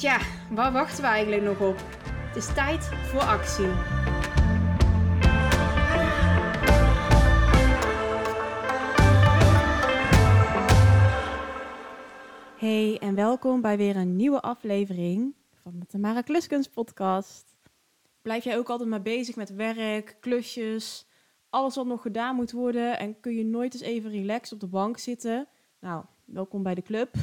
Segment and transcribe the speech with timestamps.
[0.00, 0.20] Tja,
[0.50, 1.76] waar wachten we eigenlijk nog op?
[2.04, 3.66] Het is tijd voor actie.
[12.58, 17.56] Hey en welkom bij weer een nieuwe aflevering van de Tamara Kluskunst podcast.
[18.22, 21.06] Blijf jij ook altijd maar bezig met werk, klusjes,
[21.50, 24.66] alles wat nog gedaan moet worden en kun je nooit eens even relaxed op de
[24.66, 25.48] bank zitten?
[25.80, 27.14] Nou, welkom bij de club.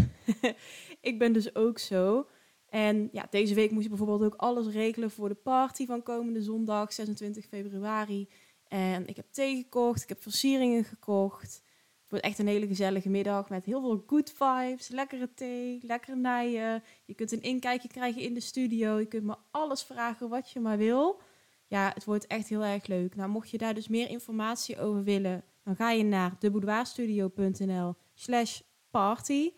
[1.02, 2.28] ik ben dus ook zo.
[2.70, 6.42] En ja, deze week moest ik bijvoorbeeld ook alles regelen voor de party van komende
[6.42, 8.28] zondag, 26 februari.
[8.68, 11.66] En ik heb thee gekocht, ik heb versieringen gekocht.
[12.02, 16.16] Het wordt echt een hele gezellige middag met heel veel good vibes, lekkere thee, lekkere
[16.16, 16.84] nijen.
[17.06, 19.00] Je kunt een inkijkje krijgen in de studio.
[19.00, 21.22] Je kunt me alles vragen wat je maar wil.
[21.68, 23.16] Ja, het wordt echt heel erg leuk.
[23.16, 28.60] Nou, mocht je daar dus meer informatie over willen, dan ga je naar deboudoirstudio.nl slash
[28.92, 29.52] party.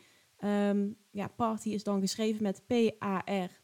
[0.44, 3.58] Um, ja, party is dan geschreven met P-A-R-T-E-A.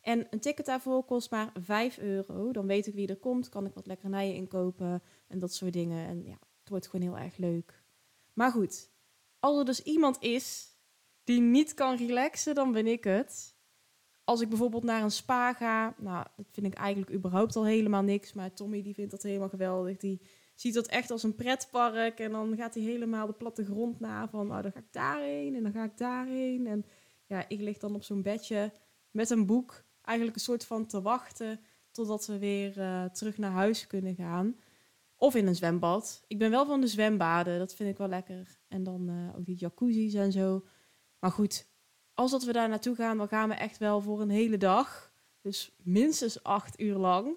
[0.00, 2.52] En een ticket daarvoor kost maar 5 euro.
[2.52, 6.06] Dan weet ik wie er komt, kan ik wat lekkernijen inkopen en dat soort dingen.
[6.06, 7.82] En ja, het wordt gewoon heel erg leuk.
[8.32, 8.90] Maar goed,
[9.38, 10.76] als er dus iemand is
[11.24, 13.56] die niet kan relaxen, dan ben ik het.
[14.24, 18.02] Als ik bijvoorbeeld naar een spa ga, nou, dat vind ik eigenlijk überhaupt al helemaal
[18.02, 18.32] niks.
[18.32, 19.96] Maar Tommy die vindt dat helemaal geweldig.
[19.96, 20.20] Die
[20.54, 22.20] ziet dat echt als een pretpark.
[22.20, 25.62] En dan gaat hij helemaal de plattegrond na van, nou, dan ga ik daarheen en
[25.62, 26.66] dan ga ik daarheen.
[26.66, 26.84] En
[27.26, 28.72] ja, ik lig dan op zo'n bedje
[29.10, 31.60] met een boek, eigenlijk een soort van te wachten
[31.90, 34.56] totdat we weer uh, terug naar huis kunnen gaan.
[35.16, 36.24] Of in een zwembad.
[36.26, 38.58] Ik ben wel van de zwembaden, dat vind ik wel lekker.
[38.68, 40.64] En dan uh, ook die jacuzzi's en zo.
[41.18, 41.66] Maar goed,
[42.14, 45.12] als dat we daar naartoe gaan, dan gaan we echt wel voor een hele dag.
[45.40, 47.36] Dus minstens acht uur lang.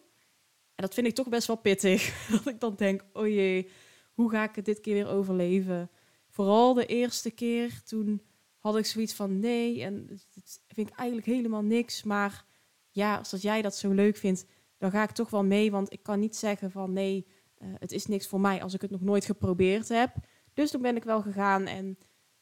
[0.77, 2.13] En dat vind ik toch best wel pittig.
[2.31, 3.69] Dat ik dan denk, oh jee,
[4.13, 5.89] hoe ga ik het dit keer weer overleven?
[6.29, 8.21] Vooral de eerste keer, toen
[8.57, 9.83] had ik zoiets van nee.
[9.83, 12.03] En dat vind ik eigenlijk helemaal niks.
[12.03, 12.45] Maar
[12.89, 14.45] ja, als dat jij dat zo leuk vindt,
[14.77, 15.71] dan ga ik toch wel mee.
[15.71, 17.27] Want ik kan niet zeggen van nee,
[17.59, 20.15] uh, het is niks voor mij als ik het nog nooit geprobeerd heb.
[20.53, 21.65] Dus toen ben ik wel gegaan.
[21.65, 21.97] En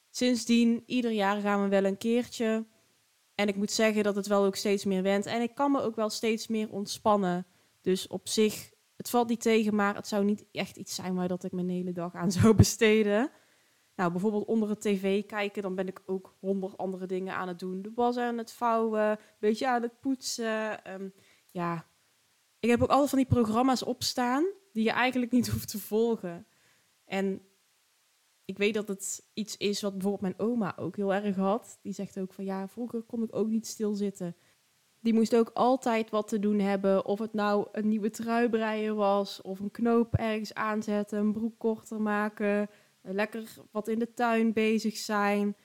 [0.09, 2.66] sindsdien, ieder jaar gaan we wel een keertje.
[3.35, 5.25] En ik moet zeggen dat het wel ook steeds meer went.
[5.25, 7.46] En ik kan me ook wel steeds meer ontspannen.
[7.85, 11.28] Dus op zich, het valt niet tegen, maar het zou niet echt iets zijn waar
[11.28, 13.31] dat ik mijn hele dag aan zou besteden.
[13.96, 17.59] Nou, bijvoorbeeld onder het tv kijken, dan ben ik ook honderd andere dingen aan het
[17.59, 17.81] doen.
[17.81, 20.84] De was aan het vouwen, een beetje aan het poetsen.
[20.84, 21.09] Ehm,
[21.51, 21.88] ja,
[22.59, 26.47] ik heb ook altijd van die programma's opstaan die je eigenlijk niet hoeft te volgen.
[27.06, 27.41] En
[28.46, 31.79] ik weet dat het iets is wat bijvoorbeeld mijn oma ook heel erg had.
[31.81, 34.35] Die zegt ook van ja, vroeger kon ik ook niet stilzitten.
[35.05, 37.05] Die moest ook altijd wat te doen hebben.
[37.05, 41.59] Of het nou een nieuwe trui breien was, of een knoop ergens aanzetten, een broek
[41.59, 42.69] korter maken,
[43.01, 45.55] lekker wat in de tuin bezig zijn.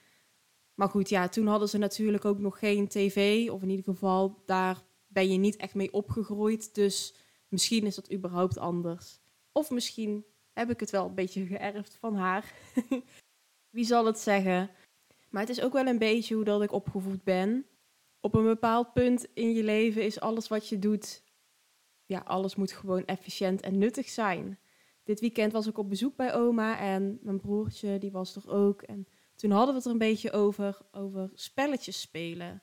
[0.75, 4.43] Maar goed, ja, toen hadden ze natuurlijk ook nog geen tv, of in ieder geval
[4.47, 6.75] daar ben je niet echt mee opgegroeid.
[6.75, 7.15] Dus
[7.49, 9.21] misschien is dat überhaupt anders.
[9.53, 12.55] Of misschien heb ik het wel een beetje geërfd van haar.
[13.77, 14.71] Wie zal het zeggen?
[15.31, 17.65] Maar het is ook wel een beetje hoe dat ik opgevoed ben
[18.21, 21.23] op een bepaald punt in je leven is alles wat je doet,
[22.05, 24.59] ja, alles moet gewoon efficiënt en nuttig zijn.
[25.05, 28.83] Dit weekend was ik op bezoek bij oma en mijn broertje, die was er ook.
[28.83, 32.63] En toen hadden we het er een beetje over, over spelletjes spelen.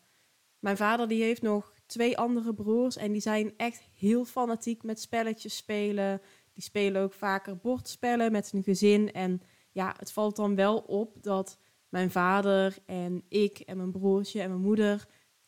[0.60, 5.00] Mijn vader die heeft nog twee andere broers en die zijn echt heel fanatiek met
[5.00, 6.22] spelletjes spelen.
[6.54, 9.12] Die spelen ook vaker bordspellen met hun gezin.
[9.12, 9.42] En
[9.72, 14.50] ja, het valt dan wel op dat mijn vader en ik en mijn broertje en
[14.50, 15.08] mijn moeder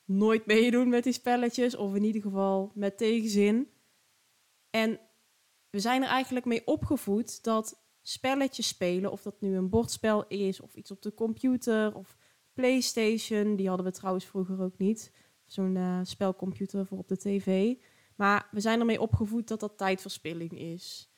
[0.10, 3.70] nooit meedoen met die spelletjes, of in ieder geval met tegenzin.
[4.70, 5.00] En
[5.70, 10.62] we zijn er eigenlijk mee opgevoed dat spelletjes spelen, of dat nu een bordspel is,
[10.62, 12.18] of iets op de computer, of
[12.54, 15.12] PlayStation, die hadden we trouwens vroeger ook niet.
[15.46, 17.76] Zo'n uh, spelcomputer voor op de tv.
[18.16, 21.14] Maar we zijn ermee opgevoed dat dat tijdverspilling is.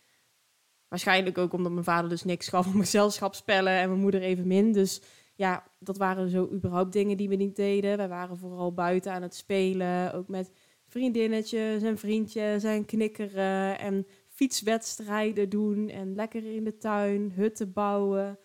[0.88, 4.72] Waarschijnlijk ook omdat mijn vader dus niks gaf om gezelschapsspellen en mijn moeder even min.
[4.72, 5.02] Dus
[5.42, 7.98] ja, dat waren zo überhaupt dingen die we niet deden.
[7.98, 10.52] Wij waren vooral buiten aan het spelen, ook met
[10.88, 18.40] vriendinnetjes en vriendjes en knikkeren en fietswedstrijden doen en lekker in de tuin, hutten bouwen.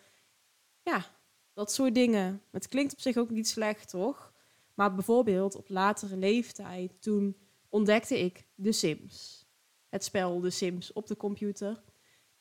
[0.82, 1.04] Ja,
[1.52, 2.42] dat soort dingen.
[2.50, 4.32] Het klinkt op zich ook niet slecht, toch?
[4.74, 7.36] Maar bijvoorbeeld op latere leeftijd, toen
[7.68, 9.46] ontdekte ik The Sims.
[9.88, 11.82] Het spel The Sims op de computer.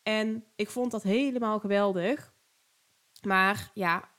[0.04, 2.34] En ik vond dat helemaal geweldig.
[3.22, 4.14] Maar ja,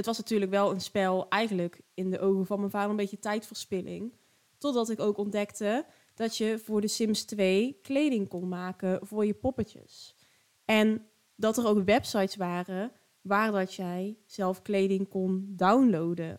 [0.00, 3.18] het was natuurlijk wel een spel, eigenlijk in de ogen van mijn vader een beetje
[3.18, 4.12] tijdverspilling.
[4.58, 9.34] Totdat ik ook ontdekte dat je voor de Sims 2 kleding kon maken voor je
[9.34, 10.16] poppetjes.
[10.64, 11.06] En
[11.36, 16.38] dat er ook websites waren waar dat jij zelf kleding kon downloaden.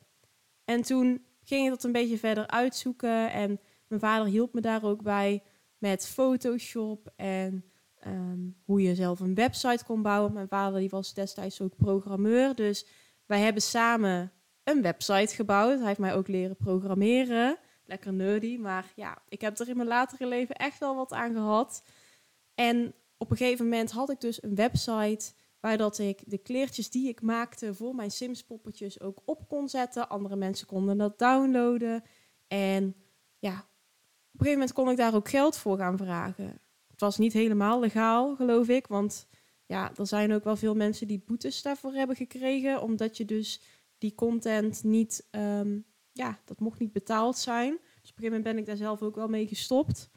[0.66, 4.84] En toen ging ik dat een beetje verder uitzoeken en mijn vader hielp me daar
[4.84, 5.44] ook bij
[5.78, 7.66] met Photoshop en
[7.96, 10.34] ehm, hoe je zelf een website kon bouwen.
[10.34, 12.86] Mijn vader die was destijds ook programmeur, dus
[13.32, 14.32] wij hebben samen
[14.64, 15.78] een website gebouwd.
[15.78, 17.58] Hij heeft mij ook leren programmeren.
[17.86, 21.34] Lekker nerdy, maar ja, ik heb er in mijn latere leven echt wel wat aan
[21.34, 21.84] gehad.
[22.56, 26.90] En op een gegeven moment had ik dus een website waar dat ik de kleertjes
[26.90, 30.10] die ik maakte voor mijn Sims poppetjes ook op kon zetten.
[30.10, 32.04] Andere mensen konden dat downloaden.
[32.48, 32.96] En
[33.40, 36.60] ja, op een gegeven moment kon ik daar ook geld voor gaan vragen.
[36.90, 39.28] Het was niet helemaal legaal, geloof ik, want
[39.72, 43.62] ja, er zijn ook wel veel mensen die boetes daarvoor hebben gekregen, omdat je dus
[43.98, 45.80] die content niet, ehm,
[46.12, 47.72] ja, dat mocht niet betaald zijn.
[47.72, 50.10] Dus op een gegeven moment ben ik daar zelf ook wel mee gestopt,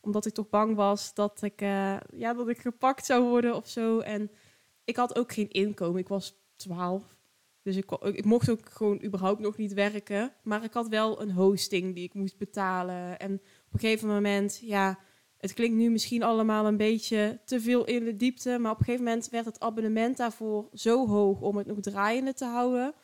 [0.00, 3.68] omdat ik toch bang was dat ik, uh, ja, dat ik gepakt zou worden of
[3.68, 3.98] zo.
[3.98, 4.30] En
[4.84, 6.00] ik had ook geen inkomen.
[6.00, 7.16] Ik was 12.
[7.62, 10.32] Dus ik, ik mocht ook gewoon überhaupt nog niet werken.
[10.42, 13.18] Maar ik had wel een hosting die ik moest betalen.
[13.18, 13.34] En
[13.66, 14.98] op een gegeven moment, ja,
[15.42, 18.58] het klinkt nu misschien allemaal een beetje te veel in de diepte.
[18.58, 22.34] Maar op een gegeven moment werd het abonnement daarvoor zo hoog om het nog draaiende
[22.34, 22.94] te houden.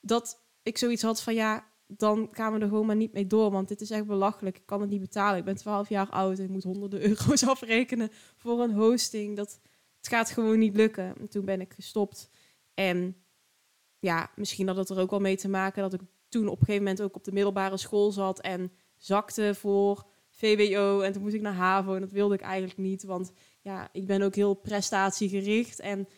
[0.00, 3.50] Dat ik zoiets had van ja, dan gaan we er gewoon maar niet mee door.
[3.50, 4.56] Want dit is echt belachelijk.
[4.56, 5.38] Ik kan het niet betalen.
[5.38, 9.36] Ik ben 12 jaar oud en ik moet honderden euro's afrekenen voor een hosting.
[9.36, 9.60] Dat,
[9.96, 11.16] het gaat gewoon niet lukken.
[11.18, 12.30] En toen ben ik gestopt.
[12.74, 13.16] En
[13.98, 16.66] ja, misschien had het er ook wel mee te maken dat ik toen op een
[16.66, 20.09] gegeven moment ook op de middelbare school zat en zakte voor
[20.40, 21.00] VWO.
[21.00, 23.02] En toen moest ik naar HAVO en dat wilde ik eigenlijk niet.
[23.02, 25.80] Want ja, ik ben ook heel prestatiegericht.
[25.80, 26.08] En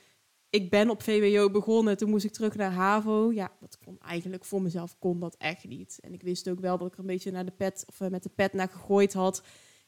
[0.51, 1.97] ik ben op VWO begonnen.
[1.97, 3.33] Toen moest ik terug naar HAVO.
[3.33, 5.99] Ja, dat kon eigenlijk voor mezelf kon dat echt niet.
[6.01, 8.09] En ik wist ook wel dat ik er een beetje naar de pet, of eh,
[8.09, 9.43] met de pet naar gegooid had.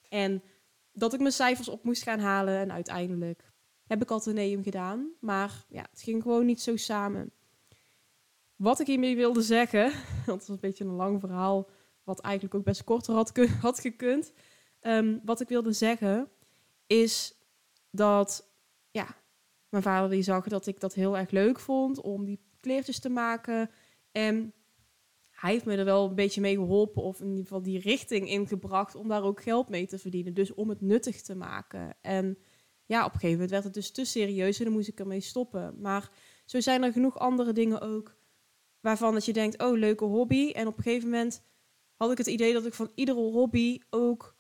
[0.09, 0.43] En
[0.93, 2.59] dat ik mijn cijfers op moest gaan halen.
[2.59, 3.53] En uiteindelijk
[3.87, 5.09] heb ik Atheneum gedaan.
[5.21, 7.33] Maar ja, het ging gewoon niet zo samen.
[8.57, 9.93] Wat ik hiermee wilde zeggen,
[10.27, 11.69] het was een beetje een lang verhaal,
[12.05, 13.15] wat eigenlijk ook best korter
[13.61, 14.33] had, gekund.
[14.81, 16.29] Um, wat ik wilde zeggen,
[16.87, 17.39] is
[17.91, 18.49] dat
[18.91, 19.17] ja,
[19.69, 23.09] mijn vader die zag dat ik dat heel erg leuk vond om die kleertjes te
[23.09, 23.71] maken.
[24.13, 24.53] En
[25.31, 28.29] hij heeft me er wel een beetje mee geholpen, of in ieder geval die richting
[28.29, 30.35] ingebracht om daar ook geld mee te verdienen.
[30.35, 31.97] Dus om het nuttig te maken.
[32.01, 32.39] En
[32.87, 35.21] ja, op een gegeven moment werd het dus te serieus en dan moest ik ermee
[35.21, 35.81] stoppen.
[35.81, 36.11] Maar
[36.45, 38.17] zo zijn er genoeg andere dingen ook
[38.81, 40.51] waarvan dat je denkt, oh, leuke hobby.
[40.51, 41.43] En op een gegeven moment
[41.97, 44.37] had ik het idee dat ik van iedere hobby ook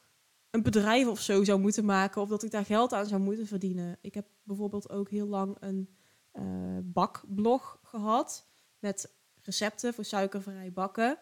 [0.50, 2.22] een bedrijf of zo zou moeten maken.
[2.22, 3.98] Of dat ik daar geld aan zou moeten verdienen.
[4.00, 5.88] Ik heb bijvoorbeeld ook heel lang een
[6.32, 8.48] uh, bakblog gehad
[8.78, 11.18] met recepten voor suikervrij bakken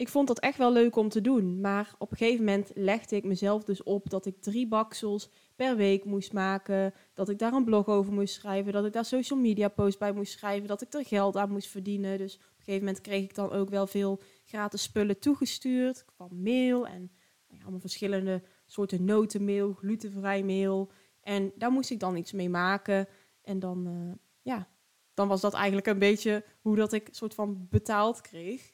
[0.00, 1.60] ik vond dat echt wel leuk om te doen.
[1.60, 5.76] Maar op een gegeven moment legde ik mezelf dus op dat ik drie baksels per
[5.76, 6.94] week moest maken.
[7.14, 8.72] Dat ik daar een blog over moest schrijven.
[8.72, 10.68] Dat ik daar social media posts bij moest schrijven.
[10.68, 12.18] Dat ik er geld aan moest verdienen.
[12.18, 14.20] Dus op een gegeven moment kreeg ik dan ook wel veel
[14.50, 16.04] gratis spullen toegestuurd.
[16.16, 17.12] Van mail en
[17.46, 20.92] ja, allemaal verschillende soorten notenmail, glutenvrij mail.
[21.20, 23.08] En daar moest ik dan iets mee maken.
[23.42, 24.68] En dan, uh, ja,
[25.14, 28.72] dan was dat eigenlijk een beetje hoe dat ik soort van betaald kreeg.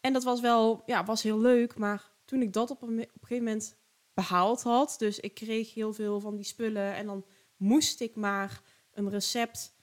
[0.00, 1.76] En dat was wel, ja, was heel leuk.
[1.76, 3.78] Maar toen ik dat op een, op een gegeven moment
[4.14, 7.24] behaald had, dus ik kreeg heel veel van die spullen en dan
[7.56, 8.62] moest ik maar
[8.92, 9.74] een recept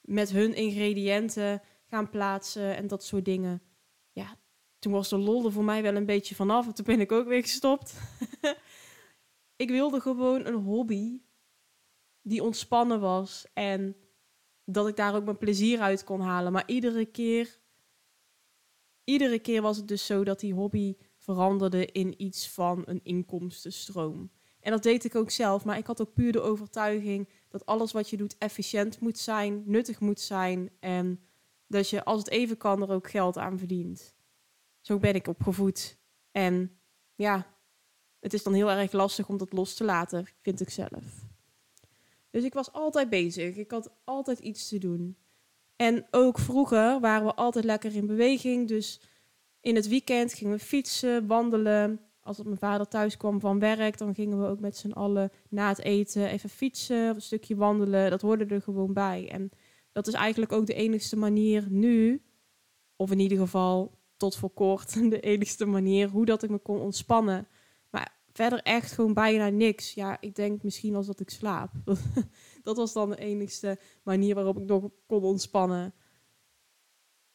[0.00, 3.62] met hun ingrediënten gaan plaatsen en dat soort dingen.
[4.12, 4.36] Ja,
[4.84, 7.12] toen was de lol er voor mij wel een beetje vanaf en toen ben ik
[7.12, 7.94] ook weer gestopt.
[9.64, 11.20] ik wilde gewoon een hobby
[12.22, 13.96] die ontspannen was en
[14.64, 16.52] dat ik daar ook mijn plezier uit kon halen.
[16.52, 17.60] Maar iedere keer
[19.04, 24.30] iedere keer was het dus zo dat die hobby veranderde in iets van een inkomstenstroom.
[24.60, 27.92] En dat deed ik ook zelf, maar ik had ook puur de overtuiging dat alles
[27.92, 31.20] wat je doet efficiënt moet zijn, nuttig moet zijn en
[31.66, 34.13] dat je als het even kan er ook geld aan verdient.
[34.84, 35.98] Zo ben ik opgevoed.
[36.30, 36.78] En
[37.14, 37.46] ja,
[38.20, 41.26] het is dan heel erg lastig om dat los te laten, vind ik zelf.
[42.30, 43.56] Dus ik was altijd bezig.
[43.56, 45.16] Ik had altijd iets te doen.
[45.76, 48.68] En ook vroeger waren we altijd lekker in beweging.
[48.68, 49.00] Dus
[49.60, 52.00] in het weekend gingen we fietsen, wandelen.
[52.20, 55.68] Als mijn vader thuis kwam van werk, dan gingen we ook met z'n allen na
[55.68, 58.10] het eten even fietsen, een stukje wandelen.
[58.10, 59.30] Dat hoorde er gewoon bij.
[59.30, 59.50] En
[59.92, 62.22] dat is eigenlijk ook de enigste manier nu,
[62.96, 66.80] of in ieder geval tot voor kort, de enigste manier hoe dat ik me kon
[66.80, 67.48] ontspannen.
[67.90, 69.94] Maar verder echt gewoon bijna niks.
[69.94, 71.70] Ja, ik denk misschien als dat ik slaap.
[72.62, 75.94] dat was dan de enigste manier waarop ik nog kon ontspannen.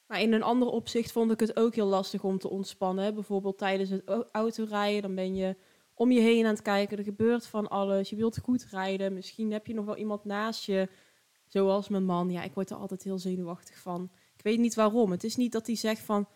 [0.06, 3.14] Maar in een ander opzicht vond ik het ook heel lastig om te ontspannen.
[3.14, 5.56] Bijvoorbeeld tijdens het autorijden, dan ben je
[5.94, 6.98] om je heen aan het kijken.
[6.98, 8.10] Er gebeurt van alles.
[8.10, 9.14] Je wilt goed rijden.
[9.14, 10.90] Misschien heb je nog wel iemand naast je,
[11.48, 12.32] zoals mijn man.
[12.32, 14.10] Ja, ik word er altijd heel zenuwachtig van.
[14.36, 15.12] Ik weet niet waarom.
[15.12, 16.28] Het is niet dat hij zegt van,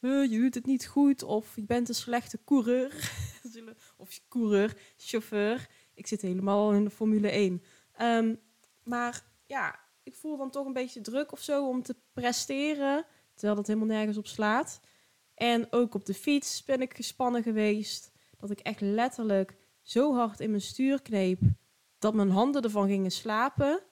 [0.00, 3.12] je doet het niet goed of je bent een slechte coureur.
[3.96, 5.68] of coureur, chauffeur.
[5.94, 7.62] Ik zit helemaal in de Formule 1.
[7.92, 8.34] Ehm,
[8.82, 13.06] maar ja, ik voel dan toch een beetje druk of zo om te presteren.
[13.34, 14.80] Terwijl dat helemaal nergens op slaat.
[15.34, 18.12] En ook op de fiets ben ik gespannen geweest.
[18.36, 21.40] Dat ik echt letterlijk zo hard in mijn stuur kneep
[21.98, 23.82] dat mijn handen ervan gingen slapen.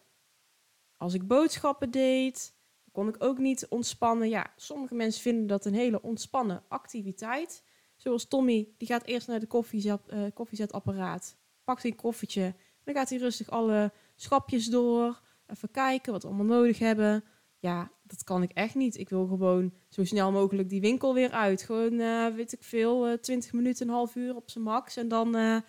[0.96, 2.54] Als ik boodschappen deed,
[2.97, 4.29] kon ik ook niet ontspannen.
[4.29, 7.62] Ja, sommige mensen vinden dat een hele ontspannen activiteit.
[7.97, 12.55] Zoals Tommy, die gaat eerst naar de koffiezet, uh, koffiezetapparaat, pakt een koffietje.
[12.85, 17.25] Dan gaat hij rustig alle schapjes door, even kijken wat we allemaal nodig hebben.
[17.59, 18.99] Ja, dat kan ik echt niet.
[18.99, 21.62] Ik wil gewoon zo snel mogelijk die winkel weer uit.
[21.62, 24.97] Gewoon, uh, weet ik veel, uh, eh, 20 minuten, een half uur op zijn max.
[24.97, 25.62] En dan,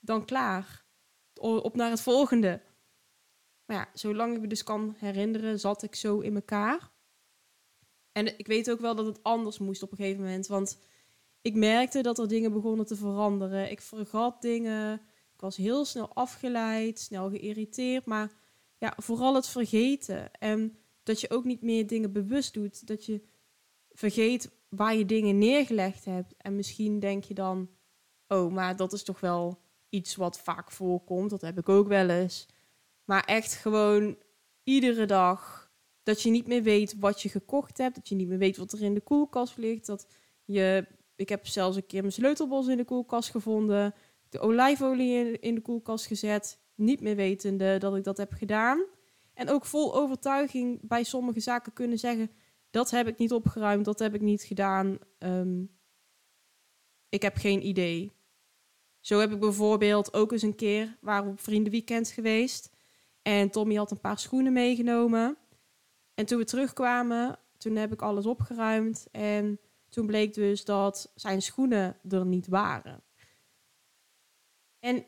[0.00, 0.84] dan klaar.
[1.40, 2.60] Op naar het volgende.
[3.64, 6.90] Maar ja, zolang ik me dus kan herinneren, zat ik zo in elkaar.
[8.12, 10.46] En ik weet ook wel dat het anders moest op een gegeven moment.
[10.46, 10.78] Want
[11.42, 13.70] ik merkte dat er dingen begonnen te veranderen.
[13.70, 14.94] Ik vergat dingen.
[15.34, 18.04] Ik was heel snel afgeleid, snel geïrriteerd.
[18.04, 18.30] Maar
[18.78, 20.32] ja, vooral het vergeten.
[20.32, 22.86] En dat je ook niet meer dingen bewust doet.
[22.86, 23.22] Dat je
[23.90, 26.34] vergeet waar je dingen neergelegd hebt.
[26.36, 27.70] En misschien denk je dan,
[28.28, 31.30] oh, maar dat is toch wel iets wat vaak voorkomt.
[31.30, 32.46] Dat heb ik ook wel eens.
[33.12, 34.16] Maar echt gewoon
[34.62, 35.70] iedere dag
[36.02, 37.94] dat je niet meer weet wat je gekocht hebt.
[37.94, 39.86] Dat je niet meer weet wat er in de koelkast ligt.
[39.86, 40.06] Dat
[40.44, 43.94] je, ik heb zelfs een keer mijn sleutelbos in de koelkast gevonden.
[44.28, 46.58] De olijfolie in de koelkast gezet.
[46.74, 48.84] Niet meer wetende dat ik dat heb gedaan.
[49.34, 52.30] En ook vol overtuiging bij sommige zaken kunnen zeggen:
[52.70, 54.98] dat heb ik niet opgeruimd, dat heb ik niet gedaan.
[55.18, 55.64] Ehm,
[57.08, 58.12] ik heb geen idee.
[59.00, 62.71] Zo heb ik bijvoorbeeld ook eens een keer, waren we op vriendenweekend geweest.
[63.22, 65.36] En Tommy had een paar schoenen meegenomen.
[66.14, 69.08] En toen we terugkwamen, toen heb ik alles opgeruimd.
[69.10, 73.02] En toen bleek dus dat zijn schoenen er niet waren.
[74.78, 75.06] En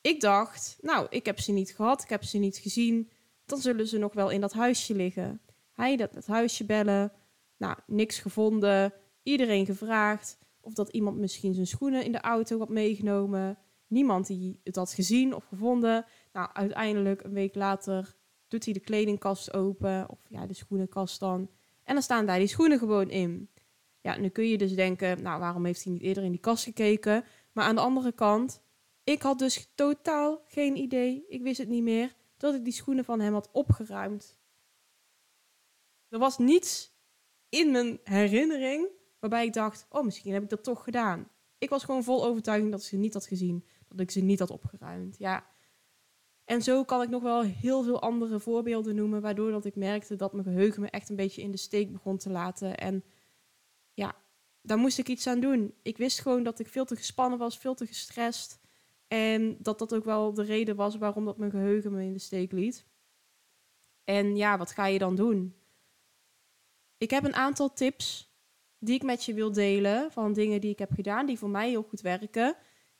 [0.00, 3.10] ik dacht, nou, ik heb ze niet gehad, ik heb ze niet gezien.
[3.44, 5.40] Dan zullen ze nog wel in dat huisje liggen.
[5.72, 7.12] Hij dat het huisje bellen.
[7.56, 8.92] Nou, niks gevonden.
[9.22, 13.58] Iedereen gevraagd of dat iemand misschien zijn schoenen in de auto had meegenomen.
[13.86, 16.06] Niemand die het had gezien of gevonden.
[16.32, 18.16] Nou, uiteindelijk een week later
[18.48, 20.08] doet hij de kledingkast open.
[20.10, 21.50] Of ja, de schoenenkast dan.
[21.84, 23.50] En dan staan daar die schoenen gewoon in.
[24.00, 26.64] Ja, nu kun je dus denken, nou, waarom heeft hij niet eerder in die kast
[26.64, 27.24] gekeken?
[27.52, 28.62] Maar aan de andere kant,
[29.04, 33.04] ik had dus totaal geen idee, ik wist het niet meer, dat ik die schoenen
[33.04, 34.38] van hem had opgeruimd.
[36.08, 36.92] Er was niets
[37.48, 41.28] in mijn herinnering waarbij ik dacht, oh, misschien heb ik dat toch gedaan.
[41.58, 44.50] Ik was gewoon vol overtuiging dat ze niet had gezien, dat ik ze niet had
[44.50, 45.18] opgeruimd.
[45.18, 45.46] Ja.
[46.48, 50.16] En zo kan ik nog wel heel veel andere voorbeelden noemen, waardoor dat ik merkte
[50.16, 52.76] dat mijn geheugen me echt een beetje in de steek begon te laten.
[52.76, 53.04] En
[53.94, 54.16] ja,
[54.62, 55.74] daar moest ik iets aan doen.
[55.82, 58.60] Ik wist gewoon dat ik veel te gespannen was, veel te gestrest.
[59.08, 62.18] En dat dat ook wel de reden was waarom dat mijn geheugen me in de
[62.18, 62.86] steek liet.
[64.04, 65.54] En ja, wat ga je dan doen?
[66.98, 68.32] Ik heb een aantal tips
[68.78, 70.12] die ik met je wil delen.
[70.12, 72.56] Van dingen die ik heb gedaan, die voor mij heel goed werken.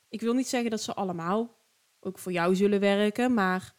[0.09, 1.58] Ik wil niet zeggen dat ze allemaal
[2.01, 3.75] ook voor jou zullen werken, maar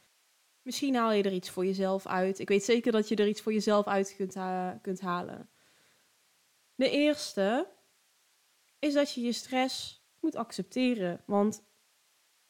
[0.61, 2.39] misschien haal je er iets voor jezelf uit.
[2.39, 4.35] Ik weet zeker dat je er iets voor jezelf uit kunt,
[4.81, 5.49] kunt halen.
[6.75, 7.67] De eerste
[8.79, 11.23] is dat je je stress moet accepteren.
[11.25, 11.63] Want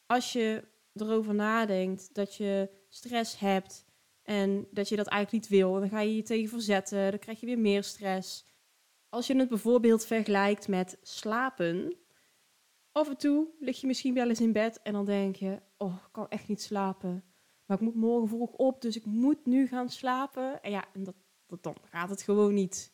[0.05, 3.85] als je erover nadenkt dat je stress hebt
[4.23, 7.39] en dat je dat eigenlijk niet wil, dan ga je je tegen verzetten, dan krijg
[7.39, 8.45] je weer meer stress.
[9.09, 11.97] Als je het bijvoorbeeld vergelijkt met slapen,
[12.91, 15.95] af en toe lig je misschien wel eens in bed en dan denk je, oh,
[15.95, 17.23] ik kan echt niet slapen.
[17.65, 20.61] Maar ik moet morgen vroeg op, dus ik moet nu gaan slapen.
[20.61, 21.15] En ja, en dat,
[21.61, 22.93] dan gaat het gewoon niet.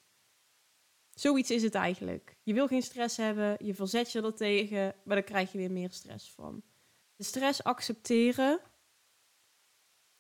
[1.10, 2.38] Zoiets is het eigenlijk.
[2.44, 5.72] Je wil geen stress hebben, je verzet je er tegen, maar dan krijg je weer
[5.72, 6.64] meer stress van.
[7.16, 8.60] De stress accepteren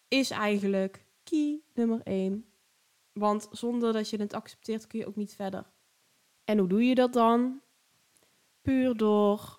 [0.08, 2.46] is eigenlijk key nummer 1.
[3.13, 5.72] Want zonder dat je het accepteert kun je ook niet verder.
[6.44, 7.62] En hoe doe je dat dan?
[8.62, 9.55] Puur door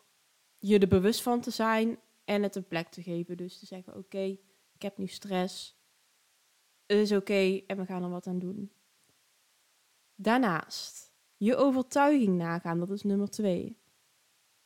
[0.69, 3.37] je er bewust van te zijn en het een plek te geven.
[3.37, 4.39] Dus te zeggen: Oké,
[4.73, 5.81] ik heb nu stress.
[6.87, 8.73] Het is oké en we gaan er wat aan doen.
[10.15, 13.79] Daarnaast, je overtuiging nagaan, dat is nummer twee.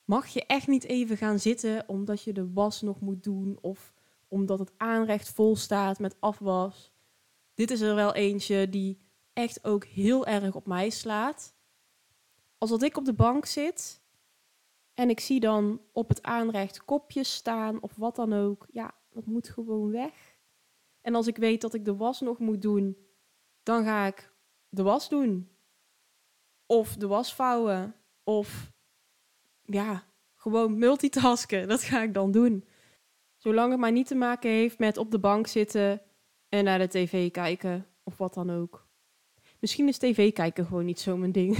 [0.04, 3.94] Mag je echt niet even gaan zitten omdat je de was nog moet doen of
[4.28, 6.92] omdat het aanrecht vol staat met afwas.
[7.54, 8.98] Dit is er wel eentje die
[9.32, 11.54] echt ook heel erg op mij slaat.
[12.58, 13.99] Als dat ik op de bank zit
[15.00, 19.26] en ik zie dan op het aanrecht kopjes staan of wat dan ook, ja, dat
[19.26, 20.36] moet gewoon weg.
[21.00, 22.96] En als ik weet dat ik de was nog moet doen,
[23.62, 24.32] dan ga ik
[24.68, 25.48] de was doen.
[26.66, 27.94] Of de was vouwen.
[28.24, 28.72] Of
[29.62, 30.04] ja,
[30.34, 31.68] gewoon multitasken.
[31.68, 32.64] Dat ga ik dan doen.
[33.36, 36.02] Zolang het maar niet te maken heeft met op de bank zitten
[36.48, 38.88] en naar de tv kijken of wat dan ook.
[39.58, 41.56] Misschien is tv kijken gewoon niet zo mijn ding.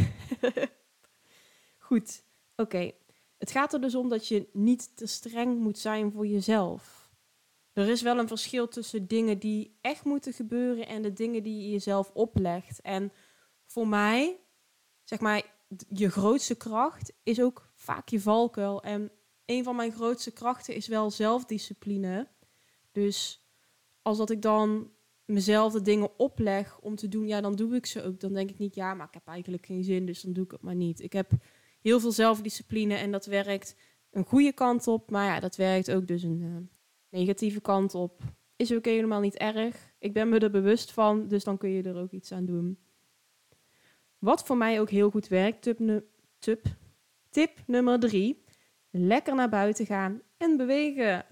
[1.89, 2.23] Goed,
[2.57, 2.93] oké.
[3.41, 7.11] Het gaat er dus om dat je niet te streng moet zijn voor jezelf.
[7.73, 11.63] Er is wel een verschil tussen dingen die echt moeten gebeuren en de dingen die
[11.63, 12.81] je jezelf oplegt.
[12.81, 13.13] En
[13.67, 14.37] voor mij,
[15.05, 15.43] zeg maar,
[15.89, 18.83] je grootste kracht is ook vaak je valkuil.
[18.83, 19.11] En
[19.45, 22.29] een van mijn grootste krachten is wel zelfdiscipline.
[22.93, 23.47] Dus
[24.03, 24.91] als dat ik dan
[25.25, 28.21] mezelf de dingen opleg om te doen, ja, dan doe ik ze ook.
[28.21, 30.51] Dan denk ik niet, ja, maar ik heb eigenlijk geen zin, dus dan doe ik
[30.51, 31.01] het maar niet.
[31.01, 31.33] Ik heb
[31.81, 33.77] heel veel zelfdiscipline en dat werkt
[34.11, 36.57] een goede kant op, maar ja, dat werkt ook dus een uh,
[37.09, 38.23] negatieve kant op.
[38.57, 39.93] Is ook helemaal niet erg.
[39.99, 42.79] Ik ben me er bewust van, dus dan kun je er ook iets aan doen.
[44.19, 46.03] Wat voor mij ook heel goed werkt, tip,
[46.39, 46.67] tip,
[47.31, 48.45] tip nummer drie,
[48.91, 51.27] lekker naar buiten gaan en bewegen.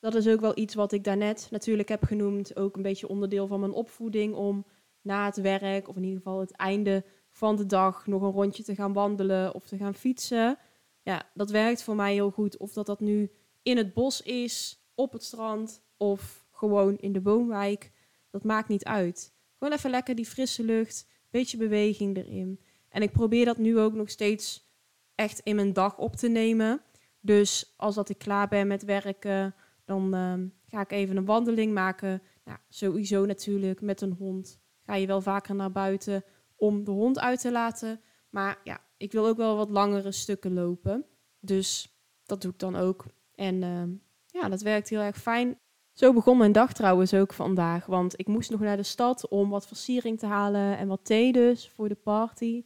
[0.00, 2.56] Dat is ook wel iets wat ik daarnet natuurlijk heb genoemd.
[2.56, 4.66] Ook een beetje onderdeel van mijn opvoeding om
[5.00, 7.04] na het werk, of in ieder geval het einde
[7.36, 10.58] van de dag, nog een rondje te gaan wandelen of te gaan fietsen.
[11.02, 12.56] Ja, dat werkt voor mij heel goed.
[12.56, 13.30] Of dat dat nu
[13.62, 17.92] in het bos is, op het strand of gewoon in de woonwijk.
[18.30, 19.32] Dat maakt niet uit.
[19.58, 22.60] Gewoon even lekker die frisse lucht, beetje beweging erin.
[22.88, 24.70] En ik probeer dat nu ook nog steeds
[25.14, 26.80] echt in mijn dag op te nemen.
[27.20, 31.72] Dus als dat ik klaar ben met werken, dan ehm, ga ik even een wandeling
[31.72, 32.22] maken.
[32.44, 36.24] Nou, sowieso natuurlijk met een hond ga je wel vaker naar buiten
[36.56, 38.00] om de hond uit te laten.
[38.30, 41.04] Maar ja, ik wil ook wel wat langere stukken lopen.
[41.40, 43.04] Dus dat doe ik dan ook.
[43.34, 43.90] En ehm,
[44.26, 45.58] ja, dat werkt heel erg fijn.
[45.92, 47.86] Zo begon mijn dag trouwens ook vandaag.
[47.86, 51.32] Want ik moest nog naar de stad om wat versiering te halen en wat thee
[51.32, 52.64] dus voor de party.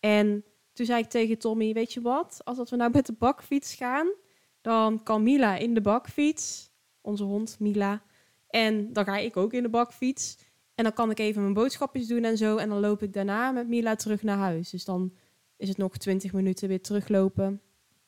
[0.00, 2.40] En toen zei ik tegen Tommy, weet je wat?
[2.44, 4.12] Als we nou met de bakfiets gaan,
[4.60, 8.02] dan kan Mila in de bakfiets, onze hond Mila.
[8.48, 10.38] En dan ga ik ook in de bakfiets.
[10.74, 12.56] En dan kan ik even mijn boodschapjes doen en zo.
[12.56, 14.70] En dan loop ik daarna met Mila terug naar huis.
[14.70, 15.16] Dus dan
[15.56, 17.60] is het nog 20 minuten weer teruglopen.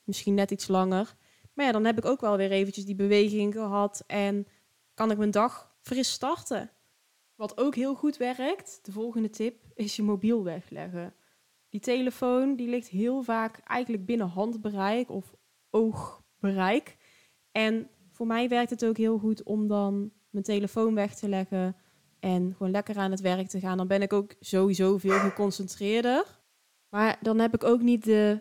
[0.05, 1.17] Misschien net iets langer.
[1.53, 4.05] Maar ja, dan heb ik ook wel weer eventjes die beweging gehad.
[4.07, 4.47] En
[4.95, 6.71] kan ik mijn dag fris starten.
[7.35, 11.15] Wat ook heel goed werkt, de volgende tip, is je mobiel wegleggen.
[11.69, 15.35] Die telefoon die ligt heel vaak eigenlijk binnen handbereik of
[15.71, 16.97] oogbereik.
[17.53, 21.77] En voor mij werkt het ook heel goed om dan mijn telefoon weg te leggen
[22.25, 23.77] en gewoon lekker aan het werk te gaan.
[23.77, 26.41] Dan ben ik ook sowieso veel geconcentreerder.
[26.89, 28.41] Maar dan heb ik ook niet de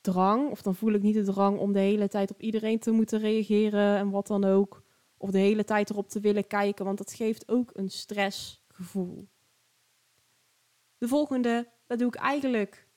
[0.00, 2.90] drang, of dan voel ik niet de drang om de hele tijd op iedereen te
[2.90, 4.82] moeten reageren en wat dan ook.
[5.16, 9.28] Of de hele tijd erop te willen kijken, want dat geeft ook een stressgevoel.
[10.98, 12.88] De volgende, daar doe ik eigenlijk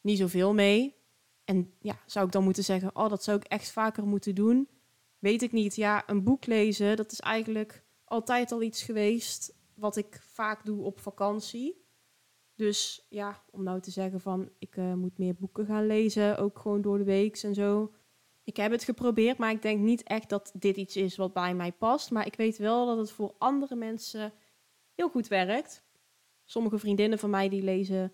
[0.00, 0.96] niet zoveel mee.
[1.44, 4.68] En ja, zou ik dan moeten zeggen, oh, dat zou ik echt vaker moeten doen?
[5.18, 5.76] Weet ik niet.
[5.76, 7.83] Ja, een boek lezen, dat is eigenlijk
[8.14, 11.82] altijd al iets geweest wat ik vaak doe op vakantie.
[12.54, 16.58] Dus ja, om nou te zeggen van ik uh, moet meer boeken gaan lezen, ook
[16.58, 17.92] gewoon door de week en zo.
[18.44, 21.54] Ik heb het geprobeerd, maar ik denk niet echt dat dit iets is wat bij
[21.54, 22.10] mij past.
[22.10, 24.32] Maar ik weet wel dat het voor andere mensen
[24.94, 25.84] heel goed werkt.
[26.44, 28.12] Sommige vriendinnen van mij die lezen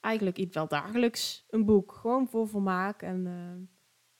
[0.00, 1.92] eigenlijk iets wel dagelijks een boek.
[1.92, 3.68] Gewoon voor vermaak en uh,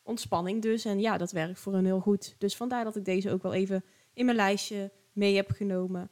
[0.02, 0.84] ontspanning dus.
[0.84, 2.34] En ja, dat werkt voor hen heel goed.
[2.38, 6.10] Dus vandaar dat ik deze ook wel even in mijn lijstje mee heb genomen.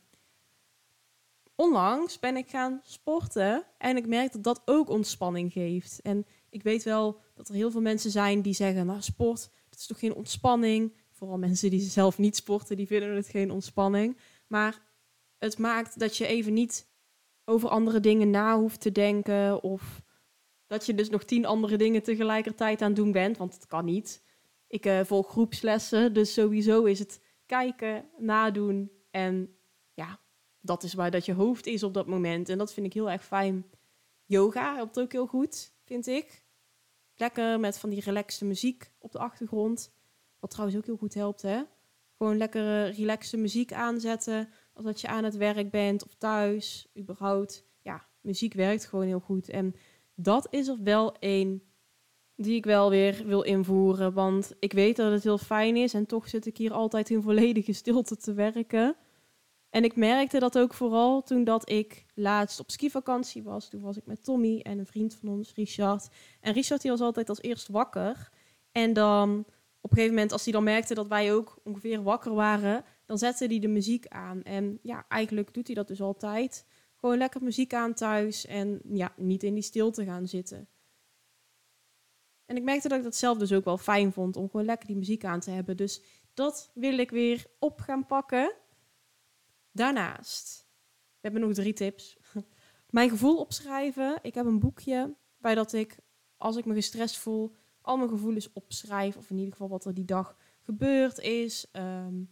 [1.54, 6.00] Onlangs ben ik gaan sporten en ik merk dat dat ook ontspanning geeft.
[6.02, 9.78] En ik weet wel dat er heel veel mensen zijn die zeggen, nou sport, dat
[9.78, 10.94] is toch geen ontspanning.
[11.10, 14.16] Vooral mensen die zelf niet sporten, die vinden het geen ontspanning.
[14.46, 14.82] Maar
[15.38, 16.88] het maakt dat je even niet
[17.44, 19.62] over andere dingen na hoeft te denken.
[19.62, 20.02] Of
[20.66, 23.36] dat je dus nog tien andere dingen tegelijkertijd aan het doen bent.
[23.36, 24.22] Want het kan niet.
[24.66, 28.90] Ik uh, volg groepslessen, dus sowieso is het kijken, nadoen.
[29.10, 29.56] En
[29.94, 30.20] ja,
[30.60, 32.48] dat is waar dat je hoofd is op dat moment.
[32.48, 33.64] En dat vind ik heel erg fijn.
[34.24, 36.44] Yoga helpt ook heel goed, vind ik.
[37.14, 39.94] Lekker met van die relaxte muziek op de achtergrond.
[40.38, 41.62] Wat trouwens ook heel goed helpt, hè?
[42.16, 44.48] Gewoon lekkere relaxte muziek aanzetten.
[44.74, 47.64] als dat je aan het werk bent of thuis, überhaupt.
[47.82, 49.48] Ja, muziek werkt gewoon heel goed.
[49.48, 49.74] En
[50.14, 51.62] dat is er wel één
[52.42, 54.12] die ik wel weer wil invoeren.
[54.12, 57.22] Want ik weet dat het heel fijn is en toch zit ik hier altijd in
[57.22, 58.96] volledige stilte te werken.
[59.70, 63.68] En ik merkte dat ook vooral toen dat ik laatst op skivakantie was.
[63.68, 66.08] Toen was ik met Tommy en een vriend van ons, Richard.
[66.40, 68.30] En Richard die was altijd als eerst wakker.
[68.72, 69.38] En dan
[69.80, 73.18] op een gegeven moment, als hij dan merkte dat wij ook ongeveer wakker waren, dan
[73.18, 74.42] zette hij de muziek aan.
[74.42, 76.66] En ja, eigenlijk doet hij dat dus altijd.
[76.96, 80.68] Gewoon lekker muziek aan thuis en ja, niet in die stilte gaan zitten.
[82.50, 84.86] En ik merkte dat ik dat zelf dus ook wel fijn vond om gewoon lekker
[84.86, 85.76] die muziek aan te hebben.
[85.76, 86.02] Dus
[86.34, 88.54] dat wil ik weer op gaan pakken.
[89.72, 90.66] Daarnaast,
[91.12, 92.18] we hebben nog drie tips.
[92.88, 94.18] Mijn gevoel opschrijven.
[94.22, 95.98] Ik heb een boekje bij dat ik,
[96.36, 99.16] als ik me gestrest voel, al mijn gevoelens opschrijf.
[99.16, 101.66] Of in ieder geval wat er die dag gebeurd is.
[101.72, 102.22] Ehm,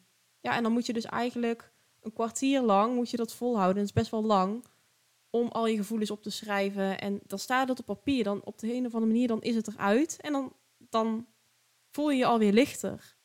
[0.40, 3.76] ja, en dan moet je dus eigenlijk een kwartier lang moet je dat volhouden.
[3.76, 4.64] Dat is best wel lang
[5.38, 7.00] om al je gevoelens op te schrijven.
[7.00, 8.24] En dan staat het op papier.
[8.24, 10.16] Dan op de een of andere manier dan is het eruit.
[10.20, 11.26] En dan, dan
[11.90, 13.16] voel je je alweer lichter.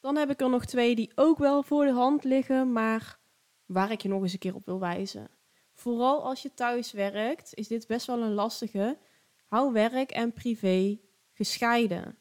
[0.00, 3.18] Dan heb ik er nog twee die ook wel voor de hand liggen, maar
[3.66, 5.30] waar ik je nog eens een keer op wil wijzen.
[5.74, 8.98] Vooral als je thuis werkt, is dit best wel een lastige.
[9.46, 10.98] Hou werk en privé
[11.32, 12.18] gescheiden.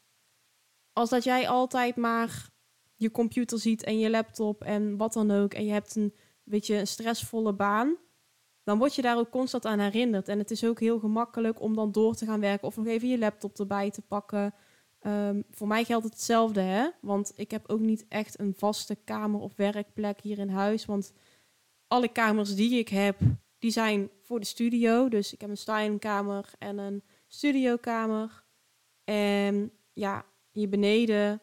[0.93, 2.49] Als dat jij altijd maar
[2.95, 6.75] je computer ziet en je laptop en wat dan ook, en je hebt een beetje
[6.75, 7.97] een stressvolle baan,
[8.63, 10.27] dan word je daar ook constant aan herinnerd.
[10.27, 13.07] En het is ook heel gemakkelijk om dan door te gaan werken of nog even
[13.07, 14.53] je laptop erbij te pakken.
[14.99, 16.89] Ehm, voor mij geldt hetzelfde, hè?
[17.01, 20.85] Want ik heb ook niet echt een vaste kamer of werkplek hier in huis.
[20.85, 21.13] Want
[21.87, 23.19] alle kamers die ik heb,
[23.59, 25.09] die zijn voor de studio.
[25.09, 28.43] Dus ik heb een stijnkamer en een studiokamer.
[29.03, 31.41] En ja, hier beneden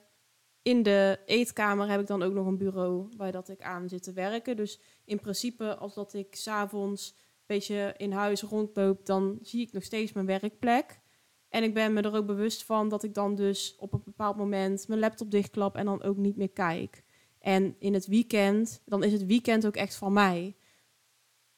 [0.62, 4.02] in de eetkamer heb ik dan ook nog een bureau waar dat ik aan zit
[4.02, 4.56] te werken.
[4.56, 9.72] Dus in principe, als dat ik s'avonds een beetje in huis rondloop, dan zie ik
[9.72, 11.00] nog steeds mijn werkplek.
[11.48, 14.36] En ik ben me er ook bewust van dat ik dan dus op een bepaald
[14.36, 17.02] moment mijn laptop dichtklap en dan ook niet meer kijk.
[17.38, 20.56] En in het weekend, dan is het weekend ook echt van mij.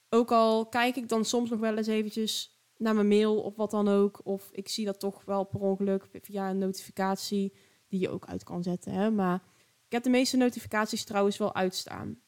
[0.09, 3.71] Ook al kijk ik dan soms nog wel eens eventjes naar mijn mail of wat
[3.71, 4.21] dan ook.
[4.25, 7.53] Of ik zie dat toch wel per ongeluk via een notificatie
[7.89, 8.93] die je ook uit kan zetten.
[8.93, 9.11] Hè?
[9.11, 9.43] Maar
[9.87, 12.21] ik heb de meeste notificaties trouwens wel uitstaan.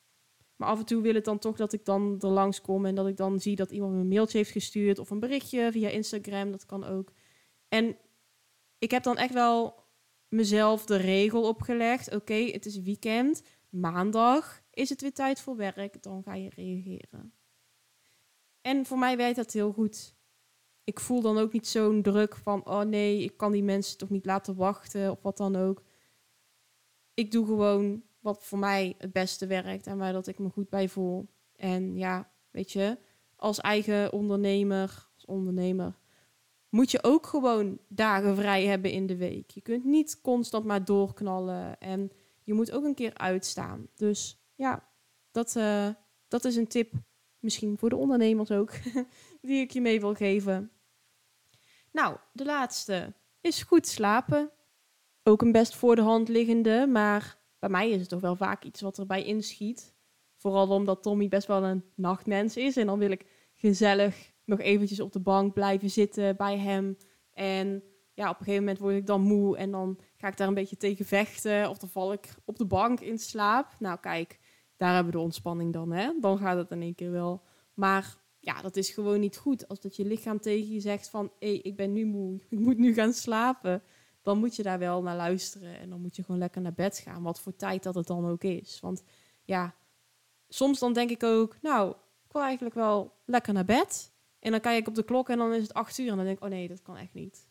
[0.57, 2.95] Maar af en toe wil het dan toch dat ik dan er langs kom en
[2.95, 6.51] dat ik dan zie dat iemand een mailtje heeft gestuurd of een berichtje via Instagram.
[6.51, 7.13] Dat kan ook.
[7.69, 7.97] En
[8.79, 9.85] ik heb dan echt wel
[10.29, 12.15] mezelf de regel opgelegd.
[12.15, 13.43] Oké, het is weekend.
[13.69, 16.03] Maandag is het weer tijd voor werk.
[16.03, 17.33] Dan ga je reageren.
[18.61, 20.15] En voor mij werkt dat heel goed.
[20.85, 24.11] Ik voel dan ook niet zo'n druk van, oh nee, ik kan die mensen toch
[24.11, 25.83] niet laten wachten of wat dan ook.
[27.15, 30.69] Ik doe gewoon wat voor mij het beste werkt en waar dat ik me goed
[30.69, 31.29] bij voel.
[31.57, 32.99] En ja, weet je,
[33.37, 35.99] als eigen ondernemer, als ondernemer,
[36.69, 39.51] moet je ook gewoon dagen vrij hebben in de week.
[39.51, 43.89] Je kunt niet constant maar doorknallen en je moet ook een keer uitstaan.
[43.95, 44.89] Dus ja,
[45.31, 45.89] dat, uh,
[46.29, 46.93] dat is een tip,
[47.39, 48.71] misschien voor de ondernemers ook,
[49.41, 50.71] die ik je mee wil geven.
[51.93, 54.51] Nou, de laatste is goed slapen.
[55.23, 58.65] Ook een best voor de hand liggende, maar bij mij is het toch wel vaak
[58.65, 59.95] iets wat erbij inschiet.
[60.37, 65.01] Vooral omdat Tommy best wel een nachtmens is en dan wil ik gezellig nog eventjes
[65.01, 66.97] op de bank blijven zitten bij hem.
[67.33, 67.83] En
[68.15, 70.55] ja, op een gegeven moment word ik dan moe en dan ga ik daar een
[70.55, 71.71] beetje tegen vechten.
[71.71, 73.77] Of dan val ik op de bank in slaap.
[73.79, 74.39] Nou kijk,
[74.77, 76.11] daar hebben we de ontspanning dan, hè.
[76.21, 77.43] Dan gaat het in één keer wel.
[77.75, 79.69] Maar ja, dat is gewoon niet goed.
[79.69, 81.33] Als dat je lichaam tegen je zegt van...
[81.39, 83.83] hé, ik ben nu moe, ik moet nu gaan slapen.
[84.25, 85.79] Dan moet je daar wel naar luisteren.
[85.79, 87.23] En dan moet je gewoon lekker naar bed gaan.
[87.23, 88.81] Wat voor tijd dat het dan ook is.
[88.81, 89.03] Want
[89.45, 89.75] ja,
[90.49, 91.57] soms dan denk ik ook...
[91.63, 91.91] nou,
[92.25, 94.13] ik wil eigenlijk wel lekker naar bed.
[94.39, 96.11] En dan kijk ik op de klok en dan is het acht uur.
[96.11, 97.49] En dan denk ik, oh nee, dat kan echt niet.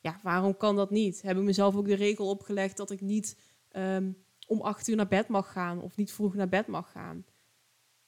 [0.00, 1.22] Ja, waarom kan dat niet?
[1.22, 3.38] Heb ik mezelf ook de regel opgelegd dat ik niet
[3.72, 5.80] um, om acht uur naar bed mag gaan.
[5.80, 7.24] Of niet vroeg naar bed mag gaan.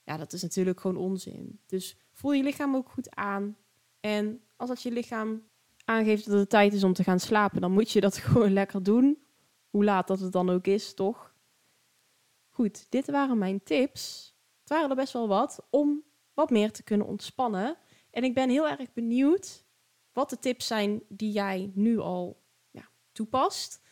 [0.03, 1.61] Ja, dat is natuurlijk gewoon onzin.
[1.67, 3.57] Dus voel je lichaam ook goed aan.
[4.01, 5.43] En als dat je lichaam
[5.85, 8.83] aangeeft dat het tijd is om te gaan slapen, dan moet je dat gewoon lekker
[8.83, 9.19] doen.
[9.71, 11.35] Hoe laat dat het dan ook is, toch?
[12.49, 14.35] Goed, dit waren mijn tips.
[14.61, 16.03] Het waren er best wel wat om
[16.35, 17.77] wat meer te kunnen ontspannen.
[18.11, 19.65] En ik ben heel erg benieuwd
[20.13, 23.83] wat de tips zijn die jij nu al ja, toepast.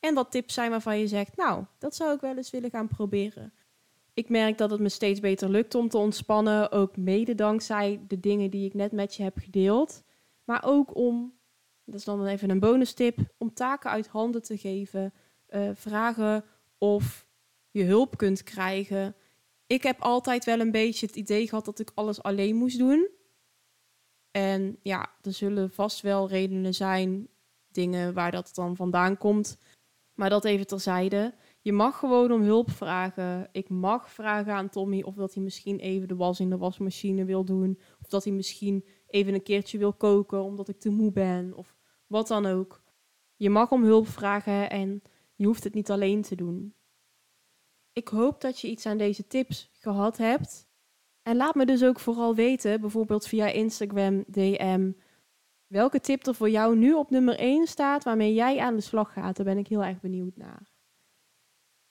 [0.00, 2.88] En wat tips zijn waarvan je zegt, nou, dat zou ik wel eens willen gaan
[2.88, 3.52] proberen.
[4.14, 8.20] Ik merk dat het me steeds beter lukt om te ontspannen, ook mede dankzij de
[8.20, 10.02] dingen die ik net met je heb gedeeld.
[10.44, 11.38] Maar ook om,
[11.90, 15.12] dat is dan even een bonus tip, om taken uit handen te geven,
[15.50, 16.44] uh, vragen
[16.78, 17.28] of
[17.70, 19.14] je hulp kunt krijgen
[19.70, 23.08] ik heb altijd wel een beetje het idee gehad dat ik alles alleen moest doen.
[24.30, 27.28] En ja, er zullen vast wel redenen zijn,
[27.68, 29.58] dingen waar dat dan vandaan komt.
[30.14, 31.34] Maar dat even terzijde.
[31.60, 33.48] Je mag gewoon om hulp vragen.
[33.52, 37.24] Ik mag vragen aan Tommy of dat hij misschien even de was in de wasmachine
[37.24, 37.78] wil doen.
[38.02, 41.54] Of dat hij misschien even een keertje wil koken omdat ik te moe ben.
[41.56, 41.76] Of
[42.10, 42.82] wat dan ook.
[43.36, 45.02] Je mag om hulp vragen en
[45.34, 46.74] je hoeft het niet alleen te doen.
[47.92, 50.68] Ik hoop dat je iets aan deze tips gehad hebt.
[51.22, 54.92] En laat me dus ook vooral weten, bijvoorbeeld via Instagram, DM,
[55.66, 59.12] welke tip er voor jou nu op nummer 1 staat waarmee jij aan de slag
[59.12, 59.36] gaat.
[59.36, 60.70] Daar ben ik heel erg benieuwd naar.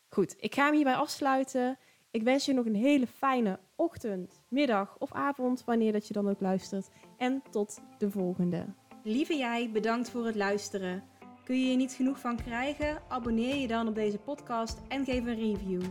[0.09, 1.77] Goed, ik ga hem hierbij afsluiten.
[2.11, 6.29] Ik wens je nog een hele fijne ochtend, middag of avond, wanneer dat je dan
[6.29, 6.89] ook luistert.
[7.17, 8.65] En tot de volgende.
[9.03, 11.03] Lieve jij, bedankt voor het luisteren.
[11.43, 13.01] Kun je er niet genoeg van krijgen?
[13.07, 15.81] Abonneer je dan op deze podcast en geef een review.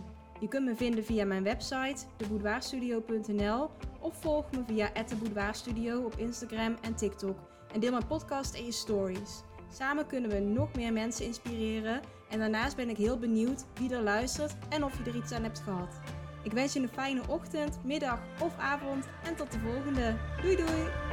[0.41, 6.77] Je kunt me vinden via mijn website, deboudoirstudio.nl of volg me via @deboudoirstudio op Instagram
[6.81, 7.37] en TikTok
[7.73, 9.43] en deel mijn podcast in je stories.
[9.73, 14.03] Samen kunnen we nog meer mensen inspireren en daarnaast ben ik heel benieuwd wie er
[14.03, 16.01] luistert en of je er iets aan hebt gehad.
[16.43, 20.17] Ik wens je een fijne ochtend, middag of avond en tot de volgende.
[20.43, 21.08] Doei doei!